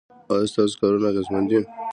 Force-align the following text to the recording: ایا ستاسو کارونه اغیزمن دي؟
ایا 0.31 0.49
ستاسو 0.51 0.75
کارونه 0.81 1.07
اغیزمن 1.09 1.43
دي؟ 1.49 1.59